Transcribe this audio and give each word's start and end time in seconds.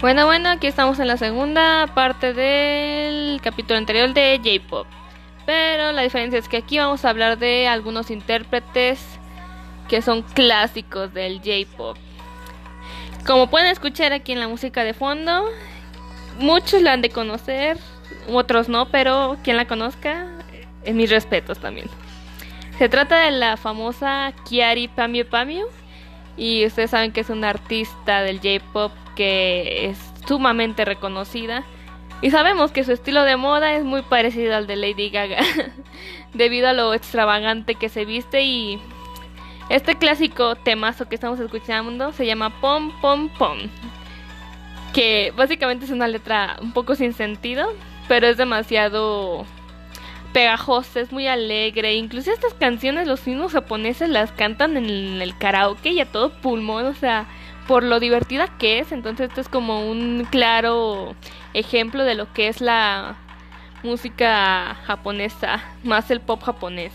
Bueno, 0.00 0.26
bueno, 0.26 0.50
aquí 0.50 0.66
estamos 0.66 0.98
en 0.98 1.08
la 1.08 1.16
segunda 1.16 1.86
parte 1.94 2.34
del 2.34 3.40
capítulo 3.40 3.78
anterior 3.78 4.12
de 4.12 4.38
J-Pop. 4.44 4.86
Pero 5.46 5.90
la 5.92 6.02
diferencia 6.02 6.38
es 6.38 6.48
que 6.48 6.58
aquí 6.58 6.76
vamos 6.76 7.06
a 7.06 7.10
hablar 7.10 7.38
de 7.38 7.66
algunos 7.66 8.10
intérpretes 8.10 9.00
que 9.88 10.02
son 10.02 10.20
clásicos 10.20 11.14
del 11.14 11.38
J-Pop. 11.38 11.96
Como 13.26 13.48
pueden 13.48 13.68
escuchar 13.68 14.12
aquí 14.12 14.32
en 14.32 14.40
la 14.40 14.48
música 14.48 14.84
de 14.84 14.92
fondo, 14.92 15.46
muchos 16.38 16.82
la 16.82 16.92
han 16.92 17.00
de 17.00 17.08
conocer, 17.08 17.78
otros 18.28 18.68
no, 18.68 18.90
pero 18.90 19.38
quien 19.42 19.56
la 19.56 19.66
conozca, 19.66 20.26
en 20.84 20.96
mis 20.98 21.08
respetos 21.08 21.58
también. 21.58 21.88
Se 22.76 22.90
trata 22.90 23.20
de 23.20 23.30
la 23.30 23.56
famosa 23.56 24.34
Kiari 24.46 24.88
Pamio 24.88 25.26
Pamio 25.26 25.68
y 26.36 26.66
ustedes 26.66 26.90
saben 26.90 27.12
que 27.12 27.20
es 27.20 27.30
una 27.30 27.50
artista 27.50 28.22
del 28.22 28.38
J-Pop 28.38 28.92
que 29.14 29.86
es 29.86 29.98
sumamente 30.26 30.84
reconocida. 30.84 31.64
Y 32.22 32.30
sabemos 32.30 32.72
que 32.72 32.84
su 32.84 32.92
estilo 32.92 33.24
de 33.24 33.36
moda 33.36 33.74
es 33.74 33.84
muy 33.84 34.02
parecido 34.02 34.56
al 34.56 34.66
de 34.66 34.76
Lady 34.76 35.10
Gaga, 35.10 35.38
debido 36.34 36.68
a 36.68 36.72
lo 36.72 36.94
extravagante 36.94 37.74
que 37.74 37.88
se 37.88 38.04
viste 38.04 38.42
y 38.42 38.80
este 39.68 39.96
clásico 39.96 40.54
temazo 40.54 41.08
que 41.08 41.16
estamos 41.16 41.40
escuchando 41.40 42.12
se 42.12 42.24
llama 42.24 42.60
Pom 42.60 42.92
Pom 43.00 43.28
Pom, 43.28 43.58
que 44.94 45.32
básicamente 45.36 45.84
es 45.84 45.90
una 45.90 46.08
letra 46.08 46.56
un 46.62 46.72
poco 46.72 46.94
sin 46.94 47.12
sentido, 47.12 47.66
pero 48.08 48.28
es 48.28 48.36
demasiado 48.36 49.44
pegajosa, 50.36 51.00
es 51.00 51.12
muy 51.12 51.26
alegre. 51.28 51.94
Incluso 51.94 52.30
estas 52.30 52.52
canciones 52.52 53.08
los 53.08 53.26
mismos 53.26 53.52
japoneses 53.52 54.10
las 54.10 54.32
cantan 54.32 54.76
en 54.76 55.22
el 55.22 55.34
karaoke 55.38 55.92
y 55.92 56.00
a 56.00 56.12
todo 56.12 56.28
pulmón, 56.28 56.84
o 56.84 56.92
sea, 56.92 57.26
por 57.66 57.82
lo 57.82 58.00
divertida 58.00 58.46
que 58.58 58.80
es. 58.80 58.92
Entonces 58.92 59.30
esto 59.30 59.40
es 59.40 59.48
como 59.48 59.90
un 59.90 60.26
claro 60.30 61.16
ejemplo 61.54 62.04
de 62.04 62.16
lo 62.16 62.30
que 62.34 62.48
es 62.48 62.60
la 62.60 63.16
música 63.82 64.76
japonesa, 64.84 65.64
más 65.84 66.10
el 66.10 66.20
pop 66.20 66.42
japonés. 66.42 66.92